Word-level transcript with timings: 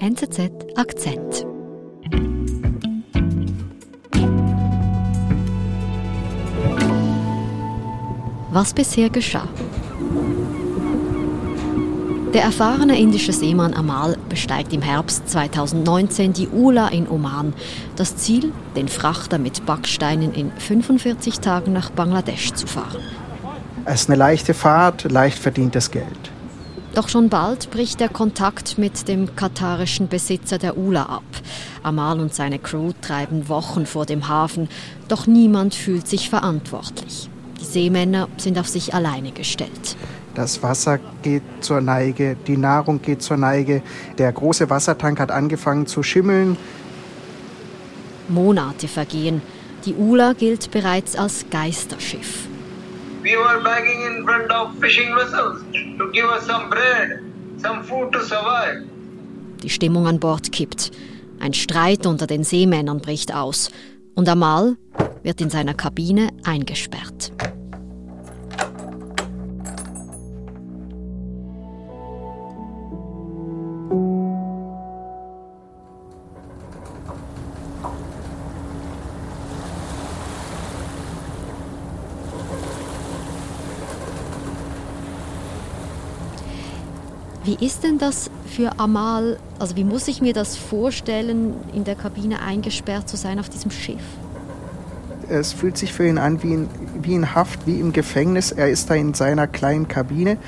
NZZ 0.00 0.50
Akzent. 0.76 1.44
Was 8.52 8.72
bisher 8.74 9.10
geschah. 9.10 9.48
Der 12.32 12.42
erfahrene 12.42 12.96
indische 12.96 13.32
Seemann 13.32 13.74
Amal 13.74 14.16
besteigt 14.28 14.72
im 14.72 14.82
Herbst 14.82 15.28
2019 15.28 16.32
die 16.32 16.46
Ula 16.46 16.86
in 16.88 17.08
Oman. 17.08 17.52
Das 17.96 18.16
Ziel, 18.16 18.52
den 18.76 18.86
Frachter 18.86 19.38
mit 19.38 19.66
Backsteinen 19.66 20.32
in 20.32 20.52
45 20.52 21.40
Tagen 21.40 21.72
nach 21.72 21.90
Bangladesch 21.90 22.52
zu 22.52 22.68
fahren. 22.68 23.02
Es 23.84 24.02
ist 24.02 24.10
eine 24.10 24.18
leichte 24.18 24.54
Fahrt, 24.54 25.10
leicht 25.10 25.38
verdientes 25.38 25.90
Geld. 25.90 26.30
Doch 26.94 27.08
schon 27.08 27.28
bald 27.28 27.70
bricht 27.70 28.00
der 28.00 28.08
Kontakt 28.08 28.78
mit 28.78 29.08
dem 29.08 29.36
katarischen 29.36 30.08
Besitzer 30.08 30.58
der 30.58 30.76
Ula 30.76 31.04
ab. 31.04 31.22
Amal 31.82 32.18
und 32.20 32.34
seine 32.34 32.58
Crew 32.58 32.92
treiben 33.00 33.48
Wochen 33.48 33.86
vor 33.86 34.06
dem 34.06 34.28
Hafen, 34.28 34.68
doch 35.06 35.26
niemand 35.26 35.74
fühlt 35.74 36.08
sich 36.08 36.28
verantwortlich. 36.28 37.28
Die 37.60 37.64
Seemänner 37.64 38.28
sind 38.36 38.58
auf 38.58 38.68
sich 38.68 38.94
alleine 38.94 39.32
gestellt. 39.32 39.96
Das 40.34 40.62
Wasser 40.62 41.00
geht 41.22 41.42
zur 41.60 41.80
Neige, 41.80 42.36
die 42.46 42.56
Nahrung 42.56 43.02
geht 43.02 43.22
zur 43.22 43.36
Neige. 43.36 43.82
Der 44.18 44.32
große 44.32 44.70
Wassertank 44.70 45.18
hat 45.18 45.30
angefangen 45.30 45.86
zu 45.86 46.02
schimmeln. 46.02 46.56
Monate 48.28 48.88
vergehen. 48.88 49.42
Die 49.84 49.94
Ula 49.94 50.34
gilt 50.34 50.70
bereits 50.70 51.16
als 51.16 51.46
Geisterschiff. 51.50 52.46
We 53.22 53.30
were 53.36 53.60
begging 53.62 54.00
in 54.06 54.24
front 54.24 54.52
of 54.52 54.78
fishing 54.80 55.12
vessels 55.14 55.62
give 56.18 56.28
us 56.30 56.46
some 56.46 56.68
bread, 56.68 57.20
some 57.58 57.82
food 57.84 58.12
to 58.12 58.20
survive. 58.20 58.84
Die 59.62 59.70
Stimmung 59.70 60.06
an 60.06 60.18
Bord 60.18 60.50
kippt. 60.50 60.90
Ein 61.38 61.54
Streit 61.54 62.06
unter 62.06 62.26
den 62.26 62.42
Seemännern 62.42 63.00
bricht 63.00 63.32
aus. 63.32 63.70
Und 64.16 64.28
Amal 64.28 64.76
wird 65.22 65.40
in 65.40 65.50
seiner 65.50 65.74
Kabine 65.74 66.30
eingesperrt. 66.44 67.32
Wie 87.44 87.64
ist 87.64 87.84
denn 87.84 87.98
das 87.98 88.30
für 88.46 88.78
Amal? 88.78 89.38
Also 89.58 89.76
wie 89.76 89.84
muss 89.84 90.08
ich 90.08 90.20
mir 90.20 90.32
das 90.32 90.56
vorstellen, 90.56 91.54
in 91.72 91.84
der 91.84 91.94
Kabine 91.94 92.42
eingesperrt 92.42 93.08
zu 93.08 93.16
sein 93.16 93.38
auf 93.38 93.48
diesem 93.48 93.70
Schiff? 93.70 94.02
Es 95.28 95.52
fühlt 95.52 95.76
sich 95.76 95.92
für 95.92 96.06
ihn 96.08 96.18
an 96.18 96.42
wie 96.42 96.54
in, 96.54 96.68
wie 97.02 97.14
in 97.14 97.34
Haft, 97.34 97.66
wie 97.66 97.78
im 97.80 97.92
Gefängnis. 97.92 98.50
Er 98.50 98.70
ist 98.70 98.90
da 98.90 98.94
in 98.94 99.14
seiner 99.14 99.46
kleinen 99.46 99.86
Kabine. 99.86 100.38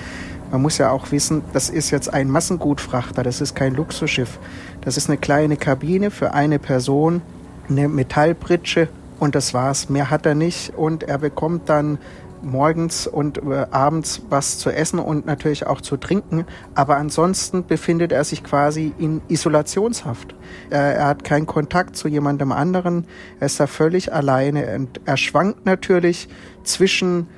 Man 0.51 0.63
muss 0.63 0.79
ja 0.79 0.91
auch 0.91 1.13
wissen, 1.13 1.43
das 1.53 1.71
ist 1.71 1.91
jetzt 1.91 2.13
ein 2.13 2.29
Massengutfrachter, 2.29 3.23
das 3.23 3.41
ist 3.41 3.55
kein 3.55 3.75
Luxusschiff. 3.75 4.39
Das 4.81 4.97
ist 4.97 5.09
eine 5.09 5.19
kleine 5.19 5.57
Kabine 5.57 6.11
für 6.11 6.35
eine 6.35 6.59
Person, 6.59 7.23
eine 7.69 7.89
Metallbritsche 7.89 8.89
und 9.21 9.37
das 9.37 9.55
war's. 9.55 9.91
Mehr 9.91 10.11
hat 10.11 10.27
er 10.27 10.35
nicht 10.35 10.73
und 10.77 11.05
er 11.05 11.19
bekommt 11.19 11.69
dann 11.69 11.99
morgens 12.43 13.07
und 13.07 13.39
äh, 13.39 13.67
abends 13.71 14.23
was 14.29 14.59
zu 14.59 14.71
essen 14.71 14.99
und 14.99 15.27
natürlich 15.27 15.67
auch 15.67 15.81
zu 15.81 15.97
trinken. 15.97 16.47
Aber 16.75 16.97
ansonsten 16.97 17.67
befindet 17.67 18.13
er 18.13 18.25
sich 18.25 18.45
quasi 18.45 18.93
in 18.99 19.23
Isolationshaft. 19.29 20.35
Er, 20.71 20.97
er 20.97 21.07
hat 21.07 21.25
keinen 21.25 21.47
Kontakt 21.47 21.97
zu 21.97 22.09
jemandem 22.09 22.53
anderen. 22.53 23.07
Er 23.39 23.47
ist 23.47 23.61
da 23.61 23.67
völlig 23.67 24.13
alleine 24.13 24.75
und 24.75 25.01
er 25.05 25.17
schwankt 25.17 25.67
natürlich 25.67 26.29
zwischen 26.65 27.29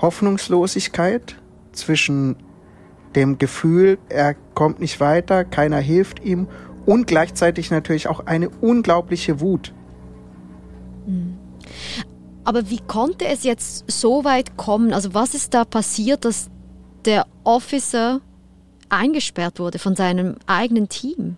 Hoffnungslosigkeit, 0.00 1.36
zwischen 1.72 2.36
dem 3.14 3.38
Gefühl, 3.38 3.98
er 4.08 4.34
kommt 4.54 4.80
nicht 4.80 5.00
weiter, 5.00 5.44
keiner 5.44 5.78
hilft 5.78 6.24
ihm 6.24 6.48
und 6.86 7.06
gleichzeitig 7.06 7.70
natürlich 7.70 8.08
auch 8.08 8.26
eine 8.26 8.48
unglaubliche 8.48 9.40
Wut. 9.40 9.72
Mhm. 11.06 11.38
Aber 12.44 12.70
wie 12.70 12.80
konnte 12.80 13.26
es 13.26 13.44
jetzt 13.44 13.90
so 13.90 14.24
weit 14.24 14.56
kommen? 14.56 14.92
Also 14.92 15.14
was 15.14 15.34
ist 15.34 15.54
da 15.54 15.64
passiert, 15.64 16.24
dass 16.24 16.48
der 17.04 17.26
Officer 17.44 18.20
eingesperrt 18.88 19.58
wurde 19.58 19.78
von 19.78 19.96
seinem 19.96 20.36
eigenen 20.46 20.88
Team? 20.88 21.36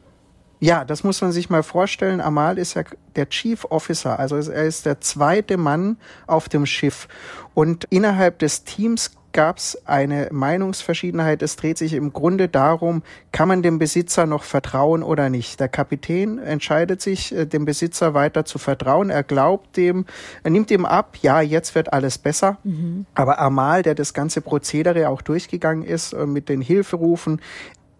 Ja, 0.60 0.84
das 0.84 1.04
muss 1.04 1.20
man 1.20 1.30
sich 1.30 1.50
mal 1.50 1.62
vorstellen. 1.62 2.22
Amal 2.22 2.56
ist 2.56 2.74
ja 2.74 2.84
der 3.16 3.28
Chief 3.28 3.66
Officer, 3.66 4.18
also 4.18 4.36
er 4.36 4.64
ist 4.64 4.86
der 4.86 5.00
zweite 5.00 5.58
Mann 5.58 5.98
auf 6.26 6.48
dem 6.48 6.64
Schiff. 6.64 7.06
Und 7.52 7.84
innerhalb 7.90 8.38
des 8.38 8.64
Teams 8.64 9.10
gab 9.34 9.58
es 9.58 9.82
eine 9.84 10.28
Meinungsverschiedenheit. 10.32 11.42
Es 11.42 11.56
dreht 11.56 11.76
sich 11.76 11.92
im 11.92 12.14
Grunde 12.14 12.48
darum, 12.48 13.02
kann 13.32 13.48
man 13.48 13.62
dem 13.62 13.78
Besitzer 13.78 14.24
noch 14.24 14.44
vertrauen 14.44 15.02
oder 15.02 15.28
nicht. 15.28 15.60
Der 15.60 15.68
Kapitän 15.68 16.38
entscheidet 16.38 17.02
sich, 17.02 17.34
äh, 17.34 17.44
dem 17.44 17.66
Besitzer 17.66 18.14
weiter 18.14 18.46
zu 18.46 18.58
vertrauen. 18.58 19.10
Er 19.10 19.22
glaubt 19.22 19.76
dem, 19.76 20.06
er 20.42 20.50
nimmt 20.50 20.70
ihm 20.70 20.86
ab, 20.86 21.18
ja, 21.20 21.42
jetzt 21.42 21.74
wird 21.74 21.92
alles 21.92 22.16
besser. 22.16 22.56
Mhm. 22.64 23.04
Aber 23.14 23.38
Amal, 23.38 23.82
der 23.82 23.94
das 23.94 24.14
ganze 24.14 24.40
Prozedere 24.40 25.10
auch 25.10 25.20
durchgegangen 25.20 25.84
ist 25.84 26.14
äh, 26.14 26.24
mit 26.24 26.48
den 26.48 26.62
Hilferufen, 26.62 27.42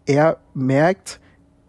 er 0.06 0.38
merkt, 0.54 1.20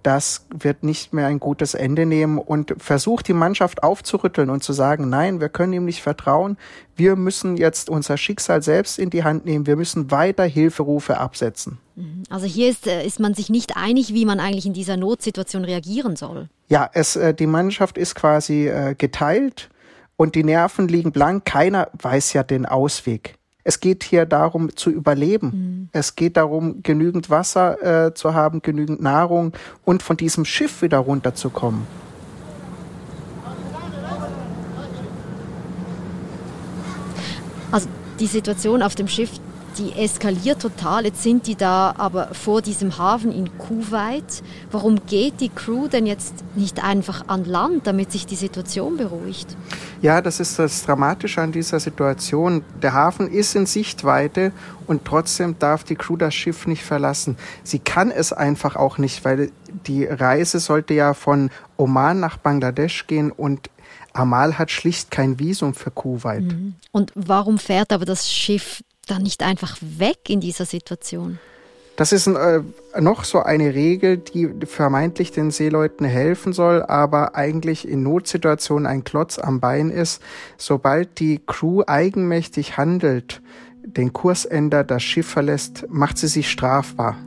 das 0.05 0.45
wird 0.51 0.83
nicht 0.83 1.13
mehr 1.13 1.25
ein 1.25 1.39
gutes 1.39 1.73
Ende 1.73 2.05
nehmen 2.05 2.37
und 2.37 2.75
versucht 2.77 3.27
die 3.27 3.33
Mannschaft 3.33 3.81
aufzurütteln 3.81 4.51
und 4.51 4.63
zu 4.63 4.71
sagen, 4.71 5.09
nein, 5.09 5.41
wir 5.41 5.49
können 5.49 5.73
ihm 5.73 5.85
nicht 5.85 6.03
vertrauen, 6.03 6.57
wir 6.95 7.15
müssen 7.15 7.57
jetzt 7.57 7.89
unser 7.89 8.15
Schicksal 8.15 8.61
selbst 8.61 8.99
in 8.99 9.09
die 9.09 9.23
Hand 9.23 9.45
nehmen, 9.45 9.65
wir 9.65 9.75
müssen 9.75 10.11
weiter 10.11 10.43
Hilferufe 10.43 11.17
absetzen. 11.17 11.79
Mhm. 11.95 12.23
Also 12.29 12.45
hier 12.45 12.69
ist, 12.69 12.85
äh, 12.85 13.03
ist 13.03 13.19
man 13.19 13.33
sich 13.33 13.49
nicht 13.49 13.77
einig, 13.77 14.13
wie 14.13 14.25
man 14.25 14.39
eigentlich 14.39 14.67
in 14.67 14.73
dieser 14.73 14.95
Notsituation 14.95 15.65
reagieren 15.65 16.15
soll. 16.15 16.49
Ja, 16.67 16.87
es, 16.93 17.15
äh, 17.15 17.33
die 17.33 17.47
Mannschaft 17.47 17.97
ist 17.97 18.13
quasi 18.13 18.67
äh, 18.67 18.93
geteilt 18.95 19.69
und 20.17 20.35
die 20.35 20.43
Nerven 20.43 20.87
liegen 20.87 21.11
blank, 21.11 21.45
keiner 21.45 21.89
weiß 21.99 22.33
ja 22.33 22.43
den 22.43 22.67
Ausweg. 22.67 23.35
Es 23.67 23.79
geht 23.79 24.03
hier 24.03 24.27
darum 24.27 24.75
zu 24.75 24.91
überleben. 24.91 25.47
Mhm. 25.47 25.89
Es 25.91 26.15
geht 26.15 26.37
darum, 26.37 26.83
genügend 26.83 27.31
Wasser 27.31 28.05
äh, 28.05 28.13
zu 28.13 28.35
haben, 28.35 28.61
genügend 28.61 29.01
Nahrung 29.01 29.53
und 29.83 30.03
von 30.03 30.17
diesem 30.17 30.45
Schiff 30.45 30.83
wieder 30.83 30.99
runterzukommen. 30.99 31.87
Also 37.71 37.89
die 38.19 38.27
Situation 38.27 38.83
auf 38.83 38.93
dem 38.93 39.07
Schiff, 39.07 39.31
die 39.77 39.93
eskaliert 39.93 40.61
total. 40.61 41.05
Jetzt 41.05 41.23
sind 41.23 41.47
die 41.47 41.55
da 41.55 41.93
aber 41.97 42.33
vor 42.33 42.61
diesem 42.61 42.97
Hafen 42.97 43.31
in 43.31 43.57
Kuwait. 43.57 44.43
Warum 44.71 45.05
geht 45.05 45.41
die 45.41 45.49
Crew 45.49 45.87
denn 45.87 46.05
jetzt 46.05 46.33
nicht 46.55 46.83
einfach 46.83 47.27
an 47.27 47.45
Land, 47.45 47.87
damit 47.87 48.11
sich 48.11 48.25
die 48.25 48.35
Situation 48.35 48.97
beruhigt? 48.97 49.55
Ja, 50.01 50.21
das 50.21 50.39
ist 50.39 50.59
das 50.59 50.85
Dramatische 50.85 51.41
an 51.41 51.51
dieser 51.51 51.79
Situation. 51.79 52.63
Der 52.81 52.93
Hafen 52.93 53.27
ist 53.31 53.55
in 53.55 53.65
Sichtweite 53.65 54.51
und 54.87 55.05
trotzdem 55.05 55.57
darf 55.59 55.83
die 55.83 55.95
Crew 55.95 56.17
das 56.17 56.33
Schiff 56.33 56.67
nicht 56.67 56.83
verlassen. 56.83 57.37
Sie 57.63 57.79
kann 57.79 58.11
es 58.11 58.33
einfach 58.33 58.75
auch 58.75 58.97
nicht, 58.97 59.25
weil 59.25 59.51
die 59.87 60.05
Reise 60.05 60.59
sollte 60.59 60.93
ja 60.93 61.13
von 61.13 61.49
Oman 61.77 62.19
nach 62.19 62.37
Bangladesch 62.37 63.07
gehen 63.07 63.31
und 63.31 63.69
Amal 64.13 64.57
hat 64.57 64.71
schlicht 64.71 65.11
kein 65.11 65.39
Visum 65.39 65.73
für 65.73 65.91
Kuwait. 65.91 66.43
Mhm. 66.43 66.75
Und 66.91 67.11
warum 67.15 67.57
fährt 67.57 67.91
aber 67.91 68.05
das 68.05 68.31
Schiff 68.31 68.81
dann 69.05 69.23
nicht 69.23 69.43
einfach 69.43 69.77
weg 69.81 70.29
in 70.29 70.39
dieser 70.39 70.65
Situation? 70.65 71.39
Das 71.95 72.11
ist 72.11 72.27
äh, 72.27 72.61
noch 72.99 73.23
so 73.23 73.39
eine 73.39 73.73
Regel, 73.73 74.17
die 74.17 74.49
vermeintlich 74.65 75.31
den 75.31 75.51
Seeleuten 75.51 76.05
helfen 76.05 76.51
soll, 76.51 76.83
aber 76.83 77.35
eigentlich 77.35 77.87
in 77.87 78.03
Notsituationen 78.03 78.85
ein 78.85 79.05
Klotz 79.05 79.39
am 79.39 79.61
Bein 79.61 79.89
ist. 79.89 80.21
Sobald 80.57 81.19
die 81.19 81.39
Crew 81.45 81.83
eigenmächtig 81.87 82.77
handelt, 82.77 83.41
den 83.83 84.11
Kurs 84.11 84.43
ändert, 84.43 84.91
das 84.91 85.03
Schiff 85.03 85.27
verlässt, 85.27 85.85
macht 85.89 86.17
sie 86.17 86.27
sich 86.27 86.49
strafbar. 86.49 87.17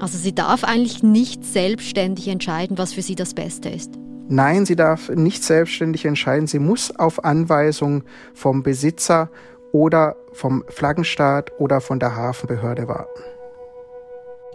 Also 0.00 0.18
sie 0.18 0.34
darf 0.34 0.64
eigentlich 0.64 1.02
nicht 1.02 1.44
selbstständig 1.44 2.28
entscheiden, 2.28 2.76
was 2.76 2.94
für 2.94 3.02
sie 3.02 3.14
das 3.14 3.34
Beste 3.34 3.68
ist. 3.68 3.92
Nein, 4.28 4.66
sie 4.66 4.76
darf 4.76 5.08
nicht 5.08 5.42
selbstständig 5.42 6.04
entscheiden. 6.04 6.46
Sie 6.46 6.58
muss 6.58 6.94
auf 6.94 7.24
Anweisung 7.24 8.04
vom 8.34 8.62
Besitzer 8.62 9.30
oder 9.72 10.16
vom 10.32 10.64
Flaggenstaat 10.68 11.52
oder 11.58 11.80
von 11.80 11.98
der 11.98 12.16
Hafenbehörde 12.16 12.88
warten. 12.88 13.20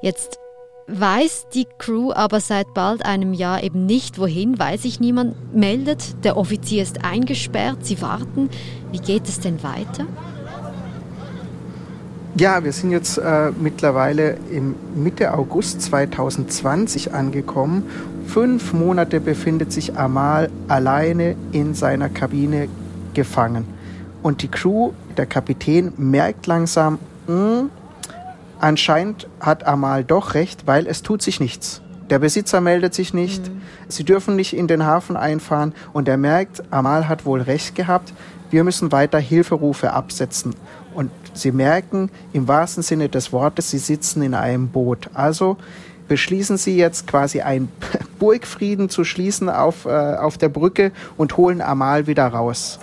Jetzt 0.02 0.40
weiß 0.88 1.48
die 1.54 1.66
Crew 1.78 2.12
aber 2.12 2.40
seit 2.40 2.74
bald 2.74 3.06
einem 3.06 3.34
Jahr 3.34 3.64
eben 3.64 3.86
nicht, 3.86 4.20
wohin, 4.20 4.60
weil 4.60 4.78
sich 4.78 5.00
niemand 5.00 5.56
meldet. 5.56 6.24
Der 6.26 6.36
Offizier 6.36 6.84
ist 6.84 7.06
eingesperrt, 7.06 7.86
sie 7.86 8.02
warten. 8.02 8.50
Wie 8.92 9.00
geht 9.00 9.28
es 9.28 9.40
denn 9.40 9.64
weiter? 9.64 10.06
Ja, 12.36 12.64
wir 12.64 12.72
sind 12.72 12.92
jetzt 12.92 13.20
äh, 13.20 13.52
mittlerweile 13.52 14.38
im 14.52 14.76
Mitte 14.96 15.34
August 15.34 15.84
2020 15.84 17.14
angekommen 17.14 17.84
Fünf 18.26 18.74
Monate 18.74 19.20
befindet 19.20 19.72
sich 19.72 19.96
Amal 19.96 20.50
alleine 20.68 21.36
in 21.52 21.74
seiner 21.74 22.10
Kabine 22.10 22.68
gefangen. 23.14 23.66
Und 24.24 24.42
die 24.42 24.48
Crew, 24.48 24.94
der 25.18 25.28
Kapitän, 25.28 25.94
merkt 25.98 26.48
langsam, 26.48 26.98
mh, 27.28 27.60
hm, 27.60 27.70
anscheinend 28.60 29.28
hat 29.40 29.68
Amal 29.68 30.04
doch 30.04 30.34
recht, 30.34 30.66
weil 30.66 30.88
es 30.88 31.04
tut 31.04 31.22
sich 31.22 31.40
nichts. 31.40 31.82
Der 32.10 32.20
Besitzer 32.20 32.62
meldet 32.62 32.94
sich 32.94 33.14
nicht, 33.14 33.50
mhm. 33.50 33.62
sie 33.88 34.04
dürfen 34.04 34.36
nicht 34.36 34.56
in 34.56 34.68
den 34.68 34.86
Hafen 34.86 35.18
einfahren 35.18 35.74
und 35.94 36.08
er 36.08 36.18
merkt, 36.18 36.64
Amal 36.72 37.08
hat 37.08 37.26
wohl 37.26 37.42
recht 37.42 37.76
gehabt, 37.76 38.14
wir 38.50 38.64
müssen 38.64 38.92
weiter 38.92 39.20
Hilferufe 39.20 39.92
absetzen. 39.92 40.56
Und 40.94 41.12
sie 41.34 41.52
merken 41.52 42.10
im 42.34 42.48
wahrsten 42.48 42.84
Sinne 42.84 43.10
des 43.10 43.34
Wortes, 43.34 43.72
sie 43.72 43.80
sitzen 43.80 44.22
in 44.22 44.36
einem 44.36 44.68
Boot. 44.68 45.10
Also 45.14 45.58
beschließen 46.08 46.58
sie 46.58 46.78
jetzt 46.78 47.08
quasi 47.08 47.42
einen 47.42 47.70
Burgfrieden 48.20 48.90
zu 48.90 49.04
schließen 49.04 49.50
auf, 49.50 49.86
äh, 49.86 49.90
auf 49.90 50.38
der 50.38 50.50
Brücke 50.50 50.92
und 51.18 51.36
holen 51.36 51.62
Amal 51.62 52.06
wieder 52.06 52.28
raus. 52.28 52.80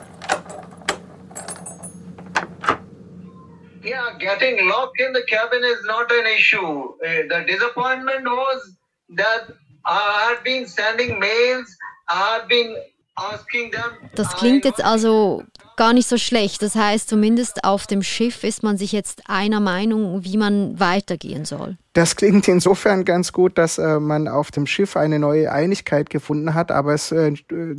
In 4.99 5.13
the 5.15 5.23
cabin 5.23 5.63
is 5.65 5.85
not 5.85 6.11
an 6.11 6.27
issue. 6.37 6.59
Uh, 6.59 7.29
the 7.29 7.45
disappointment 7.47 8.25
was 8.25 8.77
that 9.17 9.49
I 9.85 10.29
had 10.29 10.45
been 10.45 10.67
sending 10.67 11.19
mails, 11.19 11.77
I 12.09 12.39
had 12.39 12.49
been 12.49 12.77
asking 13.17 13.73
them. 13.73 14.11
Das 14.15 14.35
klingt 14.37 14.65
jetzt 14.65 14.83
also 14.83 15.43
gar 15.77 15.95
nicht 15.95 16.09
so 16.09 16.19
schlecht. 16.19 16.63
Das 16.63 16.75
heißt, 16.75 17.09
zumindest 17.09 17.65
auf 17.65 17.87
dem 17.87 18.03
Schiff 18.03 18.45
ist 18.45 18.63
man 18.63 18.77
sich 18.77 18.93
jetzt 18.93 19.23
einer 19.29 19.61
Meinung, 19.61 20.25
wie 20.25 20.37
man 20.37 20.79
weitergehen 20.79 21.47
soll. 21.47 21.79
Das 21.95 22.17
klingt 22.17 22.47
insofern 22.49 23.07
ganz 23.07 23.33
gut, 23.33 23.57
dass 23.57 23.79
äh, 23.79 23.99
man 23.99 24.29
auf 24.29 24.51
dem 24.51 24.67
Schiff 24.67 24.97
eine 24.97 25.19
neue 25.19 25.51
Einigkeit 25.51 26.11
gefunden 26.11 26.53
hat, 26.53 26.71
aber 26.71 26.93
es 26.93 27.13
äh, 27.13 27.33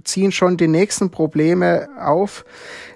ziehen 0.04 0.32
schon 0.32 0.58
die 0.58 0.68
nächsten 0.68 1.12
Probleme 1.12 1.90
auf, 2.00 2.44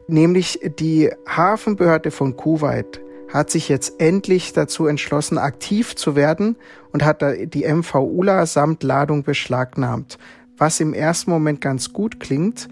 nämlich 0.08 0.60
die 0.80 1.12
Hafenbehörde 1.28 2.10
von 2.10 2.36
Kuwait 2.36 3.00
hat 3.36 3.52
sich 3.52 3.68
jetzt 3.68 4.00
endlich 4.00 4.54
dazu 4.54 4.88
entschlossen, 4.88 5.38
aktiv 5.38 5.96
zu 5.96 6.16
werden 6.16 6.56
und 6.94 7.04
hat 7.04 7.22
die 7.22 7.66
MV 7.66 7.96
Ula 7.96 8.46
samt 8.46 8.82
Ladung 8.82 9.24
beschlagnahmt. 9.24 10.18
Was 10.58 10.80
im 10.80 10.94
ersten 10.94 11.32
Moment 11.32 11.60
ganz 11.60 11.92
gut 11.92 12.22
klingt, 12.22 12.70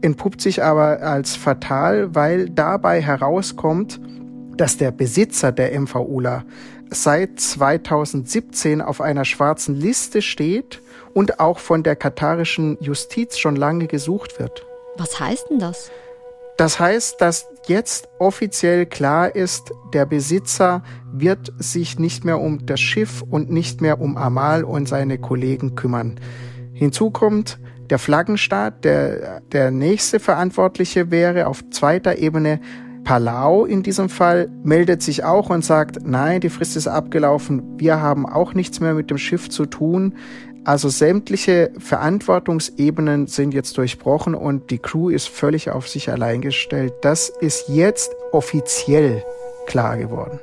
entpuppt 0.00 0.40
sich 0.40 0.62
aber 0.62 1.02
als 1.02 1.34
fatal, 1.34 2.14
weil 2.14 2.48
dabei 2.48 3.02
herauskommt, 3.02 4.00
dass 4.56 4.76
der 4.76 4.92
Besitzer 4.92 5.50
der 5.50 5.78
MV 5.78 5.96
Ula 5.96 6.44
seit 6.90 7.40
2017 7.40 8.82
auf 8.82 9.00
einer 9.00 9.24
schwarzen 9.24 9.74
Liste 9.74 10.22
steht 10.22 10.82
und 11.14 11.40
auch 11.40 11.58
von 11.58 11.82
der 11.82 11.96
katarischen 11.96 12.78
Justiz 12.80 13.38
schon 13.38 13.56
lange 13.56 13.88
gesucht 13.88 14.38
wird. 14.38 14.64
Was 14.96 15.18
heißt 15.18 15.50
denn 15.50 15.58
das? 15.58 15.90
Das 16.60 16.78
heißt, 16.78 17.22
dass 17.22 17.48
jetzt 17.68 18.10
offiziell 18.18 18.84
klar 18.84 19.34
ist, 19.34 19.72
der 19.94 20.04
Besitzer 20.04 20.82
wird 21.10 21.50
sich 21.56 21.98
nicht 21.98 22.26
mehr 22.26 22.38
um 22.38 22.66
das 22.66 22.80
Schiff 22.80 23.22
und 23.22 23.50
nicht 23.50 23.80
mehr 23.80 23.98
um 23.98 24.18
Amal 24.18 24.64
und 24.64 24.86
seine 24.86 25.16
Kollegen 25.16 25.74
kümmern. 25.74 26.20
Hinzu 26.74 27.10
kommt, 27.12 27.58
der 27.88 27.98
Flaggenstaat, 27.98 28.84
der 28.84 29.40
der 29.52 29.70
nächste 29.70 30.20
Verantwortliche 30.20 31.10
wäre 31.10 31.46
auf 31.46 31.64
zweiter 31.70 32.18
Ebene, 32.18 32.60
Palau 33.04 33.64
in 33.64 33.82
diesem 33.82 34.10
Fall 34.10 34.50
meldet 34.62 35.00
sich 35.02 35.24
auch 35.24 35.48
und 35.48 35.64
sagt, 35.64 36.06
nein, 36.06 36.42
die 36.42 36.50
Frist 36.50 36.76
ist 36.76 36.88
abgelaufen, 36.88 37.78
wir 37.78 38.02
haben 38.02 38.26
auch 38.26 38.52
nichts 38.52 38.80
mehr 38.80 38.92
mit 38.92 39.10
dem 39.10 39.16
Schiff 39.16 39.48
zu 39.48 39.64
tun. 39.64 40.14
Also 40.70 40.88
sämtliche 40.88 41.72
Verantwortungsebenen 41.80 43.26
sind 43.26 43.54
jetzt 43.54 43.76
durchbrochen 43.76 44.36
und 44.36 44.70
die 44.70 44.78
Crew 44.78 45.10
ist 45.10 45.28
völlig 45.28 45.68
auf 45.68 45.88
sich 45.88 46.08
allein 46.12 46.42
gestellt. 46.42 46.92
Das 47.02 47.28
ist 47.28 47.68
jetzt 47.68 48.14
offiziell 48.30 49.24
klar 49.66 49.96
geworden. 49.96 50.38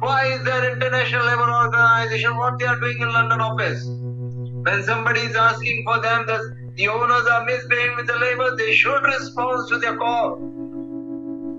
Why 0.00 0.34
is 0.34 0.42
there 0.42 0.72
International 0.72 1.24
Labour 1.24 1.50
Organization? 1.66 2.36
What 2.36 2.58
they 2.58 2.66
are 2.66 2.76
London 3.12 3.40
office? 3.40 3.86
When 4.64 4.82
somebody 4.82 5.20
is 5.20 5.36
asking 5.36 5.84
for 5.84 6.02
them 6.02 6.26
that 6.26 6.40
the 6.74 6.88
owners 6.88 7.28
are 7.28 7.44
misbehaving 7.44 7.96
with 7.96 8.08
the 8.08 8.18
labor, 8.18 8.56
they 8.56 8.72
should 8.72 9.04
respond 9.04 9.68
to 9.68 9.78
their 9.78 9.96
call. 9.96 10.57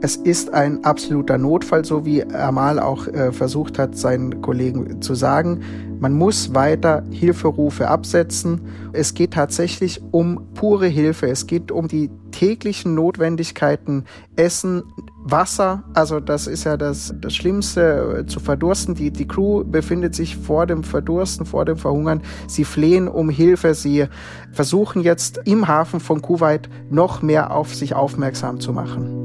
Es 0.01 0.16
ist 0.16 0.54
ein 0.54 0.86
absoluter 0.86 1.38
Notfall, 1.38 1.84
so 1.84 2.06
wie 2.06 2.24
Amal 2.24 2.80
auch 2.80 3.06
äh, 3.07 3.34
versucht 3.34 3.78
hat, 3.78 3.98
seinen 3.98 4.42
Kollegen 4.42 5.01
zu 5.01 5.13
sagen. 5.13 5.60
Man 6.00 6.13
muss 6.13 6.54
weiter 6.56 7.04
Hilferufe 7.12 7.90
absetzen. 7.90 8.62
Es 8.94 9.13
geht 9.13 9.34
tatsächlich 9.34 10.01
um 10.12 10.54
pure 10.54 10.88
Hilfe. 10.88 11.28
Es 11.28 11.48
geht 11.48 11.69
um 11.69 11.90
die 11.90 12.10
täglichen 12.31 12.96
Notwendigkeiten, 12.96 14.06
Essen, 14.38 14.84
Wasser. 15.25 15.84
Also 15.94 16.22
das 16.22 16.48
ist 16.48 16.63
ja 16.63 16.78
das, 16.78 17.13
das 17.19 17.36
Schlimmste, 17.36 18.19
äh, 18.19 18.25
zu 18.25 18.40
verdursten. 18.40 18.96
Die, 18.96 19.12
die 19.12 19.28
Crew 19.28 19.66
befindet 19.66 20.16
sich 20.16 20.38
vor 20.38 20.66
dem 20.66 20.86
Verdursten, 20.86 21.46
vor 21.46 21.66
dem 21.66 21.75
Verhungern. 21.75 22.22
Sie 22.48 22.63
flehen 22.63 23.10
um 23.10 23.30
Hilfe. 23.30 23.74
Sie 23.74 24.06
versuchen 24.54 25.01
jetzt 25.01 25.42
im 25.44 25.68
Hafen 25.68 26.00
von 26.00 26.22
Kuwait 26.22 26.69
noch 26.90 27.22
mehr 27.22 27.54
auf 27.54 27.75
sich 27.75 27.94
aufmerksam 27.96 28.62
zu 28.62 28.72
machen. 28.72 29.19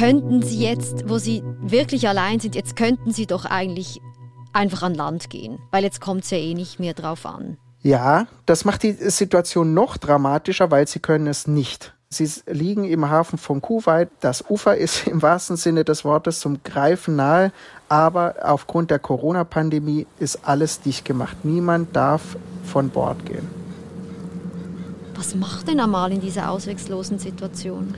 Könnten 0.00 0.42
Sie 0.42 0.64
jetzt, 0.64 1.08
wo 1.10 1.18
Sie 1.18 1.42
wirklich 1.60 2.08
allein 2.08 2.40
sind, 2.40 2.54
jetzt 2.54 2.74
könnten 2.74 3.12
Sie 3.12 3.26
doch 3.26 3.44
eigentlich 3.44 4.00
einfach 4.52 4.82
an 4.82 4.94
Land 4.94 5.28
gehen, 5.28 5.58
weil 5.70 5.84
jetzt 5.84 6.00
kommt 6.00 6.24
es 6.24 6.30
ja 6.30 6.38
eh 6.38 6.54
nicht 6.54 6.80
mehr 6.80 6.94
drauf 6.94 7.26
an. 7.26 7.58
Ja, 7.82 8.26
das 8.46 8.64
macht 8.64 8.82
die 8.82 8.92
Situation 8.92 9.74
noch 9.74 9.98
dramatischer, 9.98 10.70
weil 10.70 10.88
Sie 10.88 11.00
können 11.00 11.26
es 11.26 11.46
nicht. 11.46 11.94
Sie 12.08 12.28
liegen 12.46 12.84
im 12.84 13.10
Hafen 13.10 13.38
von 13.38 13.60
Kuwait. 13.60 14.08
Das 14.20 14.48
Ufer 14.48 14.74
ist 14.74 15.06
im 15.06 15.20
wahrsten 15.20 15.56
Sinne 15.56 15.84
des 15.84 16.02
Wortes 16.02 16.40
zum 16.40 16.62
Greifen 16.64 17.16
nahe, 17.16 17.52
aber 17.90 18.36
aufgrund 18.42 18.90
der 18.90 19.00
Corona-Pandemie 19.00 20.06
ist 20.18 20.48
alles 20.48 20.80
dicht 20.80 21.04
gemacht. 21.04 21.44
Niemand 21.44 21.94
darf 21.94 22.38
von 22.64 22.88
Bord 22.88 23.26
gehen. 23.26 23.46
Was 25.14 25.34
macht 25.34 25.68
denn 25.68 25.78
Amal 25.78 26.10
in 26.10 26.22
dieser 26.22 26.50
ausweglosen 26.50 27.18
Situation? 27.18 27.94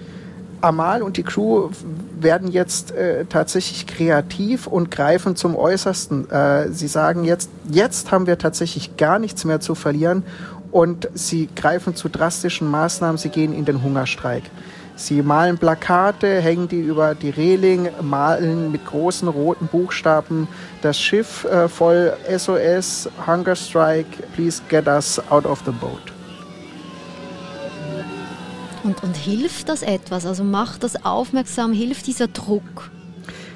Amal 0.62 1.02
und 1.02 1.16
die 1.16 1.22
Crew 1.22 1.70
werden 2.18 2.50
jetzt 2.50 2.92
äh, 2.92 3.24
tatsächlich 3.26 3.86
kreativ 3.86 4.66
und 4.66 4.90
greifen 4.90 5.36
zum 5.36 5.56
Äußersten. 5.56 6.30
Äh, 6.30 6.70
sie 6.70 6.88
sagen 6.88 7.24
jetzt, 7.24 7.50
jetzt 7.70 8.10
haben 8.10 8.26
wir 8.26 8.38
tatsächlich 8.38 8.96
gar 8.96 9.18
nichts 9.18 9.44
mehr 9.44 9.60
zu 9.60 9.74
verlieren 9.74 10.22
und 10.70 11.08
sie 11.14 11.48
greifen 11.54 11.94
zu 11.94 12.08
drastischen 12.08 12.70
Maßnahmen. 12.70 13.18
Sie 13.18 13.28
gehen 13.28 13.52
in 13.52 13.64
den 13.64 13.82
Hungerstreik. 13.82 14.44
Sie 14.94 15.22
malen 15.22 15.58
Plakate, 15.58 16.40
hängen 16.40 16.68
die 16.68 16.80
über 16.80 17.14
die 17.14 17.30
Reling, 17.30 17.88
malen 18.02 18.70
mit 18.70 18.86
großen 18.86 19.26
roten 19.26 19.66
Buchstaben 19.66 20.48
das 20.82 21.00
Schiff 21.00 21.44
äh, 21.44 21.68
voll 21.68 22.12
SOS, 22.28 23.08
Hunger 23.26 23.56
Strike, 23.56 24.22
please 24.34 24.62
get 24.68 24.86
us 24.86 25.20
out 25.30 25.46
of 25.46 25.62
the 25.64 25.72
boat. 25.72 26.12
Und, 28.84 29.02
und 29.02 29.16
hilft 29.16 29.68
das 29.68 29.82
etwas? 29.82 30.26
Also 30.26 30.44
macht 30.44 30.82
das 30.82 31.04
aufmerksam, 31.04 31.72
hilft 31.72 32.06
dieser 32.06 32.28
Druck? 32.28 32.90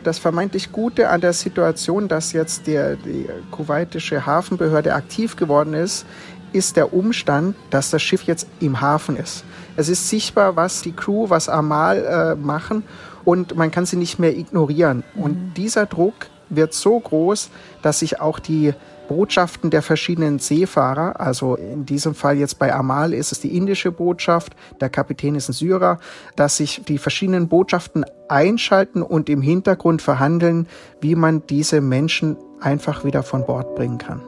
Das 0.04 0.18
vermeintlich 0.18 0.70
Gute 0.70 1.10
an 1.10 1.20
der 1.20 1.32
Situation, 1.32 2.06
dass 2.06 2.32
jetzt 2.32 2.68
die, 2.68 2.96
die 3.04 3.26
kuwaitische 3.50 4.24
Hafenbehörde 4.24 4.94
aktiv 4.94 5.34
geworden 5.34 5.74
ist, 5.74 6.06
ist 6.52 6.76
der 6.76 6.94
Umstand, 6.94 7.56
dass 7.70 7.90
das 7.90 8.02
Schiff 8.02 8.22
jetzt 8.22 8.46
im 8.60 8.80
Hafen 8.80 9.16
ist. 9.16 9.44
Es 9.76 9.88
ist 9.88 10.08
sichtbar, 10.08 10.54
was 10.54 10.82
die 10.82 10.92
Crew, 10.92 11.28
was 11.28 11.48
Amal 11.48 12.04
äh, 12.04 12.34
machen 12.36 12.84
und 13.24 13.56
man 13.56 13.70
kann 13.72 13.84
sie 13.84 13.96
nicht 13.96 14.18
mehr 14.18 14.36
ignorieren. 14.36 15.02
Mhm. 15.14 15.22
Und 15.22 15.54
dieser 15.54 15.86
Druck 15.86 16.14
wird 16.48 16.72
so 16.72 16.98
groß, 16.98 17.50
dass 17.82 17.98
sich 17.98 18.20
auch 18.20 18.38
die 18.38 18.72
Botschaften 19.08 19.70
der 19.70 19.82
verschiedenen 19.82 20.38
Seefahrer. 20.38 21.20
Also 21.20 21.54
in 21.56 21.86
diesem 21.86 22.14
Fall 22.14 22.36
jetzt 22.36 22.58
bei 22.58 22.74
Amal 22.74 23.12
ist 23.12 23.32
es 23.32 23.40
die 23.40 23.56
indische 23.56 23.92
Botschaft, 23.92 24.54
der 24.80 24.88
Kapitän 24.88 25.34
ist 25.34 25.48
ein 25.48 25.52
Syrer, 25.52 25.98
dass 26.34 26.56
sich 26.56 26.82
die 26.86 26.98
verschiedenen 26.98 27.48
Botschaften 27.48 28.04
einschalten 28.28 29.02
und 29.02 29.28
im 29.28 29.42
Hintergrund 29.42 30.02
verhandeln, 30.02 30.68
wie 31.00 31.14
man 31.14 31.46
diese 31.46 31.80
Menschen 31.80 32.36
einfach 32.60 33.04
wieder 33.04 33.22
von 33.22 33.46
Bord 33.46 33.74
bringen 33.74 33.98
kann. 33.98 34.22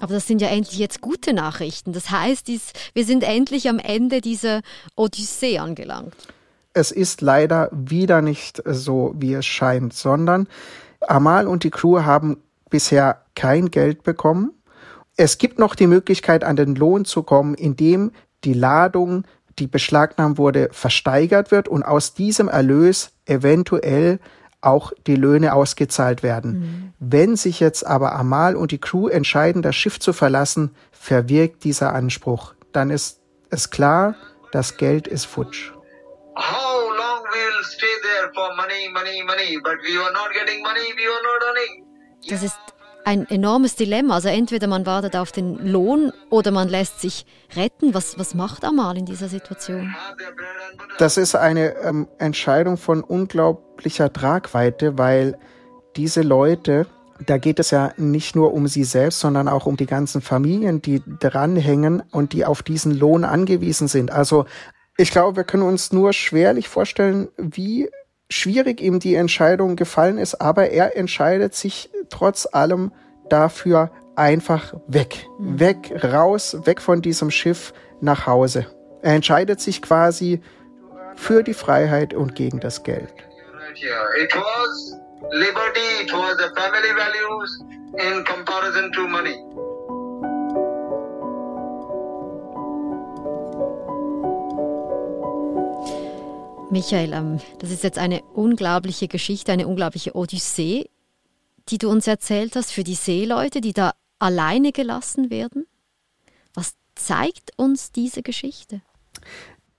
Aber 0.00 0.12
das 0.12 0.26
sind 0.26 0.42
ja 0.42 0.48
endlich 0.48 0.78
jetzt 0.78 1.00
gute 1.00 1.32
Nachrichten. 1.32 1.92
Das 1.92 2.10
heißt, 2.10 2.50
wir 2.92 3.04
sind 3.04 3.24
endlich 3.24 3.68
am 3.68 3.78
Ende 3.78 4.20
dieser 4.20 4.60
Odyssee 4.94 5.58
angelangt. 5.58 6.14
Es 6.74 6.90
ist 6.90 7.22
leider 7.22 7.70
wieder 7.72 8.20
nicht 8.20 8.62
so, 8.66 9.14
wie 9.16 9.32
es 9.32 9.46
scheint, 9.46 9.94
sondern 9.94 10.46
Amal 11.08 11.46
und 11.46 11.64
die 11.64 11.70
Crew 11.70 12.02
haben 12.02 12.38
bisher 12.70 13.22
kein 13.34 13.70
Geld 13.70 14.02
bekommen. 14.02 14.52
Es 15.16 15.38
gibt 15.38 15.58
noch 15.58 15.74
die 15.74 15.86
Möglichkeit, 15.86 16.44
an 16.44 16.56
den 16.56 16.74
Lohn 16.74 17.04
zu 17.04 17.22
kommen, 17.22 17.54
indem 17.54 18.12
die 18.44 18.52
Ladung 18.52 19.24
die 19.58 19.66
beschlagnahmt 19.66 20.38
wurde, 20.38 20.68
versteigert 20.72 21.50
wird 21.50 21.68
und 21.68 21.82
aus 21.82 22.14
diesem 22.14 22.48
Erlös 22.48 23.12
eventuell 23.24 24.20
auch 24.60 24.92
die 25.06 25.16
Löhne 25.16 25.54
ausgezahlt 25.54 26.22
werden. 26.22 26.58
Mhm. 26.58 26.92
Wenn 26.98 27.36
sich 27.36 27.60
jetzt 27.60 27.86
aber 27.86 28.14
Amal 28.14 28.56
und 28.56 28.72
die 28.72 28.78
Crew 28.78 29.08
entscheiden, 29.08 29.62
das 29.62 29.76
Schiff 29.76 29.98
zu 30.00 30.12
verlassen, 30.12 30.72
verwirkt 30.92 31.64
dieser 31.64 31.94
Anspruch. 31.94 32.54
Dann 32.72 32.90
ist 32.90 33.20
es 33.48 33.70
klar, 33.70 34.16
das 34.52 34.76
Geld 34.76 35.06
ist 35.06 35.24
futsch. 35.24 35.72
How 36.36 36.85
we'll 37.36 37.64
stay 37.64 37.94
there 38.08 38.26
for 38.34 38.48
money, 38.56 38.88
money, 38.98 39.22
money, 39.22 39.58
but 39.62 39.76
we 39.86 39.96
were 39.98 40.12
not 40.12 40.32
getting 40.32 40.62
money, 40.62 40.86
we 40.96 41.04
were 41.12 41.22
not 41.28 41.40
earning. 41.48 41.72
Das 42.28 42.42
ist 42.42 42.58
ein 43.04 43.28
enormes 43.28 43.76
Dilemma. 43.76 44.14
Also 44.16 44.28
entweder 44.28 44.66
man 44.66 44.84
wartet 44.84 45.14
auf 45.14 45.30
den 45.30 45.64
Lohn 45.64 46.12
oder 46.28 46.50
man 46.50 46.68
lässt 46.68 47.00
sich 47.00 47.24
retten. 47.54 47.94
Was, 47.94 48.18
was 48.18 48.34
macht 48.34 48.64
Amal 48.64 48.98
in 48.98 49.06
dieser 49.06 49.28
Situation? 49.28 49.94
Das 50.98 51.16
ist 51.16 51.36
eine 51.36 51.76
ähm, 51.76 52.08
Entscheidung 52.18 52.76
von 52.76 53.04
unglaublicher 53.04 54.12
Tragweite, 54.12 54.98
weil 54.98 55.38
diese 55.94 56.22
Leute, 56.22 56.86
da 57.24 57.38
geht 57.38 57.60
es 57.60 57.70
ja 57.70 57.92
nicht 57.96 58.34
nur 58.34 58.52
um 58.52 58.66
sie 58.66 58.84
selbst, 58.84 59.20
sondern 59.20 59.46
auch 59.46 59.66
um 59.66 59.76
die 59.76 59.86
ganzen 59.86 60.20
Familien, 60.20 60.82
die 60.82 61.00
dranhängen 61.20 62.02
und 62.10 62.32
die 62.32 62.44
auf 62.44 62.64
diesen 62.64 62.92
Lohn 62.92 63.24
angewiesen 63.24 63.86
sind. 63.86 64.10
Also 64.10 64.46
ich 64.96 65.10
glaube, 65.10 65.36
wir 65.36 65.44
können 65.44 65.62
uns 65.62 65.92
nur 65.92 66.12
schwerlich 66.12 66.68
vorstellen, 66.68 67.28
wie 67.36 67.90
schwierig 68.30 68.80
ihm 68.80 68.98
die 68.98 69.14
Entscheidung 69.14 69.76
gefallen 69.76 70.18
ist, 70.18 70.40
aber 70.40 70.70
er 70.70 70.96
entscheidet 70.96 71.54
sich 71.54 71.90
trotz 72.10 72.48
allem 72.50 72.92
dafür 73.28 73.90
einfach 74.16 74.74
weg. 74.86 75.26
Mhm. 75.38 75.60
Weg, 75.60 76.04
raus, 76.04 76.56
weg 76.64 76.80
von 76.80 77.02
diesem 77.02 77.30
Schiff 77.30 77.72
nach 78.00 78.26
Hause. 78.26 78.66
Er 79.02 79.14
entscheidet 79.14 79.60
sich 79.60 79.82
quasi 79.82 80.40
für 81.14 81.42
die 81.42 81.54
Freiheit 81.54 82.14
und 82.14 82.34
gegen 82.34 82.60
das 82.60 82.82
Geld. 82.82 83.12
It 84.18 84.34
was 84.34 84.96
liberty, 85.32 86.02
it 86.02 86.12
was 86.12 86.36
the 86.38 86.48
family 86.54 86.92
values 86.96 87.64
in 87.92 88.24
comparison 88.24 88.90
to 88.92 89.06
money. 89.06 89.36
Michael, 96.70 97.12
ähm, 97.12 97.40
das 97.60 97.70
ist 97.70 97.84
jetzt 97.84 97.98
eine 97.98 98.22
unglaubliche 98.34 99.06
Geschichte, 99.06 99.52
eine 99.52 99.68
unglaubliche 99.68 100.16
Odyssee, 100.16 100.90
die 101.68 101.78
du 101.78 101.88
uns 101.88 102.06
erzählt 102.06 102.56
hast 102.56 102.72
für 102.72 102.82
die 102.82 102.94
Seeleute, 102.94 103.60
die 103.60 103.72
da 103.72 103.92
alleine 104.18 104.72
gelassen 104.72 105.30
werden. 105.30 105.66
Was 106.54 106.74
zeigt 106.96 107.52
uns 107.56 107.92
diese 107.92 108.22
Geschichte? 108.22 108.80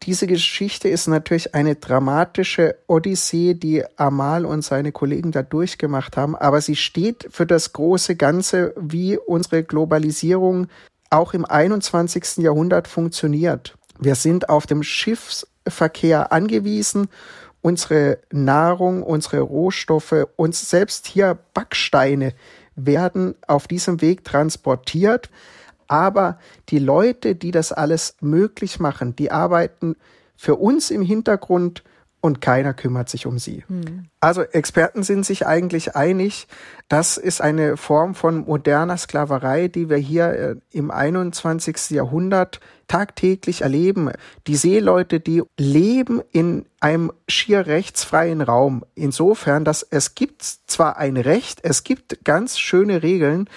Diese 0.04 0.28
Geschichte 0.28 0.88
ist 0.88 1.08
natürlich 1.08 1.54
eine 1.54 1.76
dramatische 1.76 2.76
Odyssee, 2.88 3.56
die 3.56 3.84
Amal 3.98 4.46
und 4.46 4.62
seine 4.62 4.94
Kollegen 4.94 5.32
da 5.32 5.42
durchgemacht 5.42 6.16
haben, 6.16 6.36
aber 6.36 6.62
sie 6.62 6.78
steht 6.78 7.28
für 7.30 7.46
das 7.46 7.74
große 7.74 8.16
Ganze, 8.16 8.74
wie 8.78 9.18
unsere 9.18 9.64
Globalisierung 9.64 10.68
auch 11.10 11.34
im 11.34 11.44
21. 11.44 12.38
Jahrhundert 12.38 12.88
funktioniert. 12.88 13.78
Wir 14.00 14.16
sind 14.16 14.50
auf 14.50 14.68
dem 14.68 14.84
Schiffs 14.84 15.48
Verkehr 15.70 16.32
angewiesen. 16.32 17.10
Unsere 17.62 18.20
Nahrung, 18.32 19.04
unsere 19.04 19.42
Rohstoffe, 19.42 20.28
uns 20.36 20.70
selbst 20.70 21.08
hier 21.08 21.38
Backsteine 21.54 22.34
werden 22.76 23.36
auf 23.48 23.68
diesem 23.68 24.02
Weg 24.02 24.24
transportiert. 24.24 25.30
Aber 25.88 26.40
die 26.70 26.80
Leute, 26.80 27.36
die 27.36 27.52
das 27.52 27.72
alles 27.72 28.16
möglich 28.22 28.80
machen, 28.80 29.16
die 29.16 29.32
arbeiten 29.32 29.96
für 30.36 30.56
uns 30.56 30.92
im 30.92 31.02
Hintergrund 31.02 31.84
und 32.22 32.42
keiner 32.42 32.74
kümmert 32.74 33.10
sich 33.10 33.26
um 33.26 33.38
sie. 33.40 33.64
Mhm. 33.68 34.06
Also 34.20 34.42
Experten 34.42 35.04
sind 35.04 35.26
sich 35.26 35.46
eigentlich 35.46 35.96
einig, 35.96 36.48
das 36.90 37.18
ist 37.18 37.42
eine 37.42 37.78
Form 37.78 38.16
von 38.16 38.46
moderner 38.46 38.98
Sklaverei, 38.98 39.68
die 39.68 39.90
wir 39.90 39.98
hier 39.98 40.28
äh, 40.28 40.56
im 40.72 40.90
21. 40.90 41.92
Jahrhundert 41.92 42.60
tagtäglich 42.88 43.62
erleben. 43.62 44.12
Die 44.48 44.56
Seeleute, 44.56 45.20
die 45.20 45.44
leben 45.58 46.22
in 46.32 46.66
einem 46.80 47.12
schier 47.28 47.68
rechtsfreien 47.68 48.42
Raum. 48.42 48.84
Insofern, 48.96 49.66
dass 49.66 49.84
es 49.84 50.16
gibt 50.16 50.44
zwar 50.44 50.98
ein 50.98 51.18
Recht, 51.18 51.60
es 51.64 51.84
gibt 51.84 52.24
ganz 52.24 52.58
schöne 52.58 53.04
Regeln, 53.04 53.50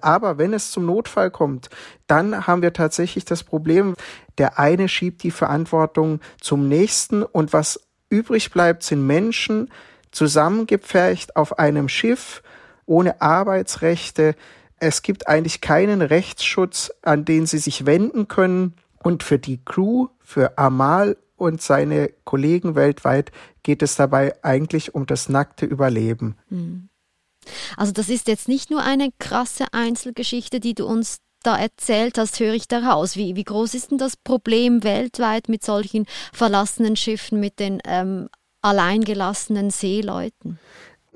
aber 0.00 0.38
wenn 0.38 0.52
es 0.52 0.70
zum 0.70 0.86
Notfall 0.86 1.30
kommt, 1.30 1.70
dann 2.06 2.46
haben 2.46 2.62
wir 2.62 2.72
tatsächlich 2.72 3.24
das 3.24 3.42
Problem, 3.42 3.94
der 4.38 4.58
eine 4.58 4.88
schiebt 4.88 5.22
die 5.22 5.30
Verantwortung 5.30 6.20
zum 6.40 6.68
nächsten 6.68 7.22
und 7.22 7.52
was 7.52 7.80
übrig 8.08 8.50
bleibt, 8.50 8.82
sind 8.82 9.06
Menschen 9.06 9.70
zusammengepfercht 10.10 11.36
auf 11.36 11.58
einem 11.58 11.88
Schiff 11.88 12.42
ohne 12.86 13.20
Arbeitsrechte. 13.20 14.34
Es 14.78 15.02
gibt 15.02 15.28
eigentlich 15.28 15.60
keinen 15.60 16.02
Rechtsschutz, 16.02 16.92
an 17.02 17.24
den 17.24 17.46
sie 17.46 17.58
sich 17.58 17.86
wenden 17.86 18.28
können. 18.28 18.74
Und 19.02 19.22
für 19.22 19.38
die 19.38 19.64
Crew, 19.64 20.08
für 20.20 20.58
Amal 20.58 21.16
und 21.36 21.60
seine 21.60 22.10
Kollegen 22.24 22.74
weltweit 22.74 23.30
geht 23.62 23.82
es 23.82 23.96
dabei 23.96 24.34
eigentlich 24.42 24.94
um 24.94 25.06
das 25.06 25.28
nackte 25.28 25.66
Überleben. 25.66 26.36
Hm. 26.48 26.88
Also 27.76 27.92
das 27.92 28.08
ist 28.08 28.26
jetzt 28.26 28.48
nicht 28.48 28.70
nur 28.70 28.82
eine 28.82 29.10
krasse 29.18 29.66
Einzelgeschichte, 29.72 30.60
die 30.60 30.74
du 30.74 30.86
uns 30.86 31.18
da 31.46 31.56
erzählt 31.56 32.18
hast, 32.18 32.40
höre 32.40 32.54
ich 32.54 32.68
daraus. 32.68 33.16
Wie, 33.16 33.36
wie 33.36 33.44
groß 33.44 33.74
ist 33.74 33.90
denn 33.90 33.98
das 33.98 34.16
Problem 34.16 34.82
weltweit 34.82 35.48
mit 35.48 35.64
solchen 35.64 36.06
verlassenen 36.32 36.96
Schiffen, 36.96 37.40
mit 37.40 37.60
den 37.60 37.80
ähm, 37.86 38.28
alleingelassenen 38.62 39.70
Seeleuten? 39.70 40.58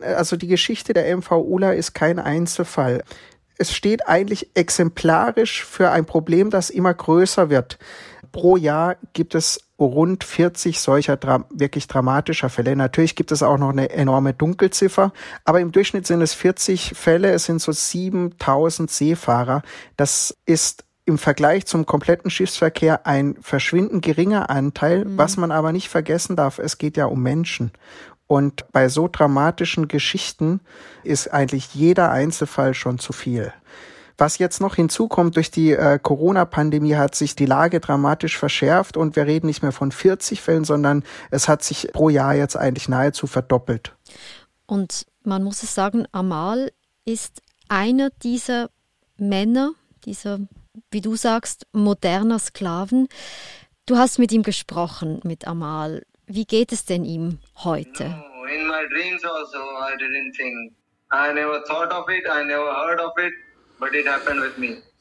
Also 0.00 0.36
die 0.36 0.46
Geschichte 0.46 0.92
der 0.94 1.14
MV 1.16 1.30
Ula 1.32 1.72
ist 1.72 1.92
kein 1.92 2.18
Einzelfall. 2.18 3.02
Es 3.60 3.74
steht 3.74 4.08
eigentlich 4.08 4.52
exemplarisch 4.54 5.66
für 5.66 5.90
ein 5.90 6.06
Problem, 6.06 6.48
das 6.48 6.70
immer 6.70 6.94
größer 6.94 7.50
wird. 7.50 7.78
Pro 8.32 8.56
Jahr 8.56 8.96
gibt 9.12 9.34
es 9.34 9.60
rund 9.78 10.24
40 10.24 10.80
solcher 10.80 11.18
dra 11.18 11.44
wirklich 11.50 11.86
dramatischer 11.86 12.48
Fälle. 12.48 12.74
Natürlich 12.74 13.16
gibt 13.16 13.32
es 13.32 13.42
auch 13.42 13.58
noch 13.58 13.68
eine 13.68 13.90
enorme 13.90 14.32
Dunkelziffer, 14.32 15.12
aber 15.44 15.60
im 15.60 15.72
Durchschnitt 15.72 16.06
sind 16.06 16.22
es 16.22 16.32
40 16.32 16.92
Fälle. 16.96 17.32
Es 17.32 17.44
sind 17.44 17.60
so 17.60 17.70
7000 17.70 18.90
Seefahrer. 18.90 19.60
Das 19.98 20.34
ist 20.46 20.84
im 21.04 21.18
Vergleich 21.18 21.66
zum 21.66 21.84
kompletten 21.84 22.30
Schiffsverkehr 22.30 23.06
ein 23.06 23.36
verschwindend 23.42 24.02
geringer 24.02 24.48
Anteil. 24.48 25.04
Mhm. 25.04 25.18
Was 25.18 25.36
man 25.36 25.50
aber 25.50 25.72
nicht 25.72 25.90
vergessen 25.90 26.34
darf, 26.34 26.58
es 26.58 26.78
geht 26.78 26.96
ja 26.96 27.04
um 27.04 27.22
Menschen. 27.22 27.72
Und 28.30 28.70
bei 28.70 28.88
so 28.88 29.08
dramatischen 29.08 29.88
Geschichten 29.88 30.60
ist 31.02 31.34
eigentlich 31.34 31.74
jeder 31.74 32.12
Einzelfall 32.12 32.74
schon 32.74 33.00
zu 33.00 33.12
viel. 33.12 33.52
Was 34.18 34.38
jetzt 34.38 34.60
noch 34.60 34.76
hinzukommt, 34.76 35.34
durch 35.34 35.50
die 35.50 35.72
äh, 35.72 35.98
Corona-Pandemie 36.00 36.94
hat 36.94 37.16
sich 37.16 37.34
die 37.34 37.46
Lage 37.46 37.80
dramatisch 37.80 38.38
verschärft 38.38 38.96
und 38.96 39.16
wir 39.16 39.26
reden 39.26 39.48
nicht 39.48 39.62
mehr 39.62 39.72
von 39.72 39.90
40 39.90 40.40
Fällen, 40.42 40.62
sondern 40.62 41.02
es 41.32 41.48
hat 41.48 41.64
sich 41.64 41.90
pro 41.92 42.08
Jahr 42.08 42.36
jetzt 42.36 42.56
eigentlich 42.56 42.88
nahezu 42.88 43.26
verdoppelt. 43.26 43.96
Und 44.66 45.06
man 45.24 45.42
muss 45.42 45.64
es 45.64 45.74
sagen, 45.74 46.06
Amal 46.12 46.70
ist 47.04 47.42
einer 47.68 48.10
dieser 48.22 48.70
Männer, 49.16 49.72
dieser, 50.04 50.38
wie 50.92 51.00
du 51.00 51.16
sagst, 51.16 51.66
moderner 51.72 52.38
Sklaven. 52.38 53.08
Du 53.86 53.96
hast 53.96 54.20
mit 54.20 54.30
ihm 54.30 54.44
gesprochen, 54.44 55.18
mit 55.24 55.48
Amal. 55.48 56.02
Wie 56.32 56.44
geht 56.44 56.70
es 56.70 56.84
denn 56.84 57.04
ihm 57.04 57.38
heute? 57.64 58.04
No, 58.04 58.44
in 58.44 58.66
my 58.68 58.86
dreams 58.88 59.24
also 59.24 59.58
I 59.58 59.96
didn't 59.98 60.36
think. 60.36 60.72
I 61.12 61.32
never 61.34 61.60
thought 61.64 61.92
of 61.92 62.08
it, 62.08 62.24
I 62.26 62.44
never 62.44 62.72
heard 62.72 63.00
of 63.00 63.12
it. 63.18 63.32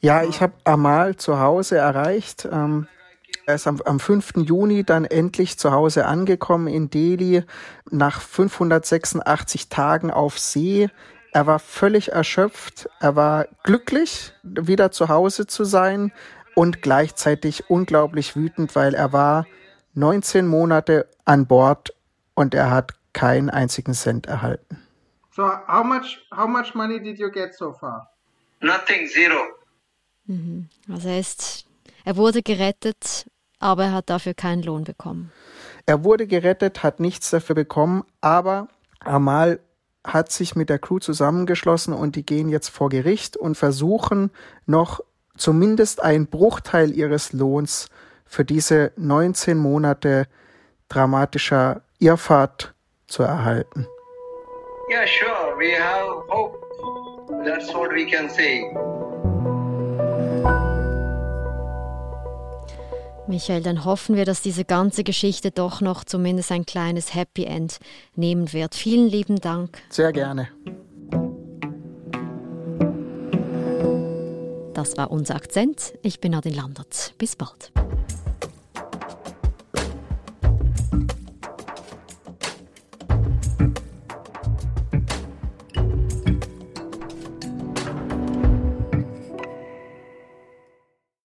Ja, 0.00 0.24
ich 0.24 0.40
habe 0.40 0.54
Amal 0.64 1.16
zu 1.16 1.38
Hause 1.38 1.76
erreicht. 1.76 2.48
Ähm, 2.50 2.88
er 3.46 3.56
ist 3.56 3.66
am, 3.66 3.80
am 3.82 4.00
5. 4.00 4.32
Juni 4.36 4.84
dann 4.84 5.04
endlich 5.04 5.58
zu 5.58 5.72
Hause 5.72 6.06
angekommen 6.06 6.66
in 6.66 6.88
Delhi 6.88 7.44
nach 7.90 8.20
586 8.20 9.68
Tagen 9.68 10.10
auf 10.10 10.38
See. 10.38 10.88
Er 11.32 11.46
war 11.46 11.58
völlig 11.58 12.12
erschöpft. 12.12 12.88
Er 13.00 13.16
war 13.16 13.46
glücklich, 13.62 14.32
wieder 14.42 14.90
zu 14.90 15.08
Hause 15.08 15.46
zu 15.46 15.64
sein 15.64 16.12
und 16.54 16.82
gleichzeitig 16.82 17.68
unglaublich 17.68 18.34
wütend, 18.34 18.74
weil 18.74 18.94
er 18.94 19.12
war 19.12 19.46
19 19.94 20.46
Monate 20.46 21.08
an 21.24 21.46
Bord 21.46 21.94
und 22.34 22.54
er 22.54 22.70
hat 22.70 22.92
keinen 23.12 23.50
einzigen 23.50 23.94
Cent 23.94 24.26
erhalten. 24.26 24.78
So, 25.34 25.42
how 25.44 25.84
much, 25.84 26.18
how 26.34 26.46
much 26.46 26.74
money 26.74 27.00
did 27.00 27.18
you 27.18 27.30
get 27.30 27.54
so 27.54 27.72
far? 27.72 28.10
Nothing, 28.60 29.06
zero. 29.08 29.36
Mhm. 30.26 30.68
Also 30.88 31.08
er 31.08 31.20
ist, 31.20 31.64
er 32.04 32.16
wurde 32.16 32.42
gerettet, 32.42 33.26
aber 33.58 33.84
er 33.84 33.92
hat 33.92 34.10
dafür 34.10 34.34
keinen 34.34 34.62
Lohn 34.62 34.84
bekommen. 34.84 35.32
Er 35.86 36.04
wurde 36.04 36.26
gerettet, 36.26 36.82
hat 36.82 37.00
nichts 37.00 37.30
dafür 37.30 37.54
bekommen, 37.54 38.04
aber 38.20 38.68
Amal 39.00 39.60
hat 40.04 40.32
sich 40.32 40.56
mit 40.56 40.70
der 40.70 40.78
Crew 40.78 40.98
zusammengeschlossen 40.98 41.92
und 41.92 42.16
die 42.16 42.24
gehen 42.24 42.48
jetzt 42.48 42.68
vor 42.68 42.88
Gericht 42.88 43.36
und 43.36 43.56
versuchen 43.56 44.30
noch 44.66 45.00
zumindest 45.36 46.02
einen 46.02 46.26
Bruchteil 46.26 46.94
ihres 46.94 47.32
Lohns 47.32 47.88
für 48.30 48.44
diese 48.44 48.92
19 48.96 49.58
Monate 49.58 50.26
dramatischer 50.88 51.82
Irrfahrt 51.98 52.72
zu 53.08 53.24
erhalten. 53.24 53.86
Yeah, 54.88 55.04
sure. 55.06 55.58
We 55.58 55.76
have 55.76 56.22
hope. 56.28 56.56
That's 57.44 57.74
what 57.74 57.90
we 57.90 58.06
can 58.06 58.30
say. 58.30 58.62
Michael, 63.26 63.62
dann 63.62 63.84
hoffen 63.84 64.16
wir, 64.16 64.24
dass 64.24 64.42
diese 64.42 64.64
ganze 64.64 65.04
Geschichte 65.04 65.50
doch 65.50 65.80
noch 65.80 66.04
zumindest 66.04 66.52
ein 66.52 66.66
kleines 66.66 67.14
Happy 67.14 67.44
End 67.44 67.78
nehmen 68.14 68.52
wird. 68.52 68.74
Vielen 68.74 69.08
lieben 69.08 69.40
Dank. 69.40 69.78
Sehr 69.90 70.12
gerne. 70.12 70.48
Das 74.74 74.96
war 74.96 75.10
unser 75.10 75.34
Akzent. 75.34 75.94
Ich 76.02 76.20
bin 76.20 76.32
Nadine 76.32 76.56
Landert. 76.56 77.14
Bis 77.18 77.36
bald. 77.36 77.72